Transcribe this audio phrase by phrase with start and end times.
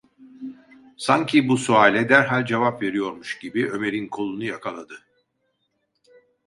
[0.97, 5.01] Sanki bu suale derhal cevap veriyormuş gibi Ömer’in kolunu yakaladı.